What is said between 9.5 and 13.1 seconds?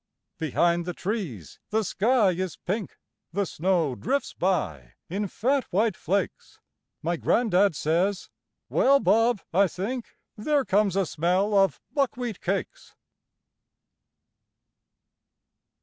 I think There comes a smell of buckwheat cakes."